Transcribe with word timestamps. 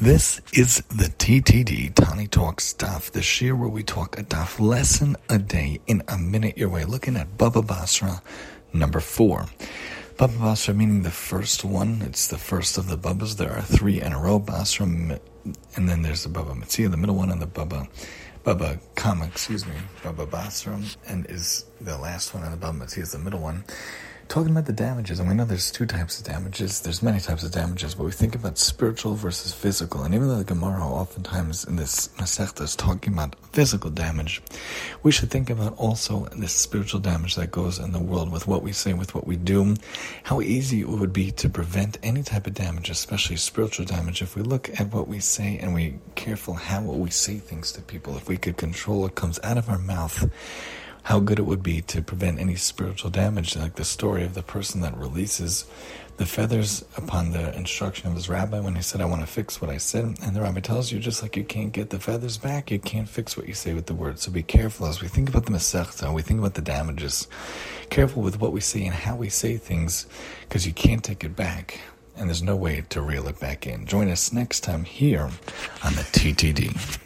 This 0.00 0.42
is 0.52 0.82
the 0.90 1.06
TTD 1.06 1.94
Tani 1.94 2.26
Talk 2.26 2.60
stuff, 2.60 3.10
the 3.10 3.20
shiur 3.20 3.58
where 3.58 3.70
we 3.70 3.82
talk 3.82 4.18
a 4.18 4.22
daf 4.22 4.60
lesson 4.60 5.16
a 5.30 5.38
day 5.38 5.80
in 5.86 6.02
a 6.06 6.18
minute 6.18 6.58
your 6.58 6.68
way. 6.68 6.84
Looking 6.84 7.16
at 7.16 7.38
Baba 7.38 7.62
Basra 7.62 8.20
number 8.74 9.00
four. 9.00 9.46
Baba 10.18 10.34
Basra 10.38 10.74
meaning 10.74 11.02
the 11.02 11.10
first 11.10 11.64
one. 11.64 12.02
It's 12.02 12.28
the 12.28 12.36
first 12.36 12.76
of 12.76 12.88
the 12.88 12.98
Babas. 12.98 13.36
There 13.36 13.50
are 13.50 13.62
three 13.62 14.02
in 14.02 14.12
a 14.12 14.20
row. 14.20 14.38
Basra, 14.38 14.84
and 14.84 15.18
then 15.76 16.02
there's 16.02 16.24
the 16.24 16.28
Baba 16.28 16.50
Metzia, 16.50 16.90
the 16.90 16.98
middle 16.98 17.16
one, 17.16 17.30
and 17.30 17.40
the 17.40 17.46
Baba 17.46 17.88
Baba 18.44 18.78
Kama, 18.96 19.24
excuse 19.24 19.64
me, 19.64 19.76
Baba 20.04 20.26
Basra, 20.26 20.78
and 21.08 21.24
is 21.30 21.64
the 21.80 21.96
last 21.96 22.34
one, 22.34 22.42
and 22.42 22.52
the 22.52 22.58
Baba 22.58 22.78
Metzia 22.78 22.98
is 22.98 23.12
the 23.12 23.18
middle 23.18 23.40
one 23.40 23.64
talking 24.28 24.50
about 24.50 24.66
the 24.66 24.72
damages, 24.72 25.20
and 25.20 25.28
we 25.28 25.34
know 25.34 25.44
there's 25.44 25.70
two 25.70 25.86
types 25.86 26.18
of 26.18 26.26
damages. 26.26 26.80
There's 26.80 27.02
many 27.02 27.20
types 27.20 27.42
of 27.42 27.52
damages, 27.52 27.94
but 27.94 28.04
we 28.04 28.12
think 28.12 28.34
about 28.34 28.58
spiritual 28.58 29.14
versus 29.14 29.52
physical. 29.52 30.02
And 30.02 30.14
even 30.14 30.28
though 30.28 30.38
the 30.38 30.44
Gemara 30.44 30.84
oftentimes 30.84 31.64
in 31.64 31.76
this 31.76 32.08
Masechta 32.18 32.62
is 32.62 32.76
talking 32.76 33.12
about 33.12 33.36
physical 33.52 33.90
damage, 33.90 34.42
we 35.02 35.12
should 35.12 35.30
think 35.30 35.50
about 35.50 35.76
also 35.78 36.26
the 36.36 36.48
spiritual 36.48 37.00
damage 37.00 37.36
that 37.36 37.50
goes 37.50 37.78
in 37.78 37.92
the 37.92 38.00
world 38.00 38.30
with 38.30 38.46
what 38.46 38.62
we 38.62 38.72
say, 38.72 38.92
with 38.92 39.14
what 39.14 39.26
we 39.26 39.36
do. 39.36 39.74
How 40.24 40.40
easy 40.40 40.80
it 40.80 40.88
would 40.88 41.12
be 41.12 41.30
to 41.32 41.48
prevent 41.48 41.98
any 42.02 42.22
type 42.22 42.46
of 42.46 42.54
damage, 42.54 42.90
especially 42.90 43.36
spiritual 43.36 43.86
damage, 43.86 44.22
if 44.22 44.36
we 44.36 44.42
look 44.42 44.68
at 44.80 44.92
what 44.92 45.08
we 45.08 45.20
say 45.20 45.58
and 45.58 45.74
we 45.74 45.98
careful 46.14 46.54
how 46.54 46.82
we 46.82 47.10
say 47.10 47.38
things 47.38 47.72
to 47.72 47.82
people. 47.82 48.16
If 48.16 48.28
we 48.28 48.36
could 48.36 48.56
control 48.56 49.02
what 49.02 49.14
comes 49.14 49.38
out 49.42 49.58
of 49.58 49.68
our 49.68 49.78
mouth 49.78 50.28
how 51.06 51.20
good 51.20 51.38
it 51.38 51.46
would 51.46 51.62
be 51.62 51.80
to 51.80 52.02
prevent 52.02 52.40
any 52.40 52.56
spiritual 52.56 53.08
damage, 53.08 53.54
like 53.54 53.76
the 53.76 53.84
story 53.84 54.24
of 54.24 54.34
the 54.34 54.42
person 54.42 54.80
that 54.80 54.96
releases 54.96 55.64
the 56.16 56.26
feathers 56.26 56.84
upon 56.96 57.30
the 57.30 57.54
instruction 57.56 58.08
of 58.08 58.16
his 58.16 58.28
rabbi 58.28 58.58
when 58.58 58.74
he 58.74 58.82
said, 58.82 59.00
I 59.00 59.04
want 59.04 59.20
to 59.20 59.26
fix 59.28 59.60
what 59.60 59.70
I 59.70 59.76
said. 59.76 60.16
And 60.20 60.34
the 60.34 60.40
rabbi 60.40 60.58
tells 60.58 60.90
you, 60.90 60.98
just 60.98 61.22
like 61.22 61.36
you 61.36 61.44
can't 61.44 61.70
get 61.70 61.90
the 61.90 62.00
feathers 62.00 62.38
back, 62.38 62.72
you 62.72 62.80
can't 62.80 63.08
fix 63.08 63.36
what 63.36 63.46
you 63.46 63.54
say 63.54 63.72
with 63.72 63.86
the 63.86 63.94
words. 63.94 64.22
So 64.22 64.32
be 64.32 64.42
careful 64.42 64.88
as 64.88 65.00
we 65.00 65.06
think 65.06 65.28
about 65.28 65.46
the 65.46 65.52
Masechta, 65.52 66.12
we 66.12 66.22
think 66.22 66.40
about 66.40 66.54
the 66.54 66.60
damages. 66.60 67.28
Careful 67.88 68.20
with 68.20 68.40
what 68.40 68.50
we 68.50 68.60
say 68.60 68.84
and 68.84 68.92
how 68.94 69.14
we 69.14 69.28
say 69.28 69.58
things, 69.58 70.08
because 70.40 70.66
you 70.66 70.72
can't 70.72 71.04
take 71.04 71.22
it 71.22 71.36
back. 71.36 71.78
And 72.16 72.28
there's 72.28 72.42
no 72.42 72.56
way 72.56 72.82
to 72.88 73.00
reel 73.00 73.28
it 73.28 73.38
back 73.38 73.64
in. 73.64 73.86
Join 73.86 74.10
us 74.10 74.32
next 74.32 74.60
time 74.64 74.82
here 74.82 75.30
on 75.84 75.94
the 75.94 76.02
TTD. 76.02 76.98